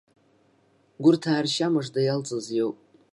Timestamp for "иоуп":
2.57-2.77